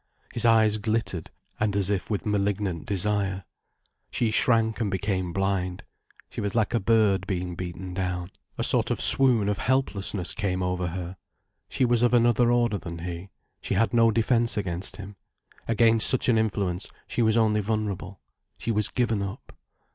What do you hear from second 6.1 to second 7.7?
She was like a bird being